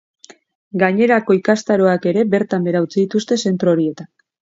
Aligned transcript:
Gainerako, 0.83 1.37
ikastaroak 1.41 2.09
ere 2.15 2.25
bertan 2.35 2.69
behera 2.71 2.85
utzi 2.89 2.97
dituzte 3.07 3.43
zentro 3.49 3.79
horietan. 3.79 4.15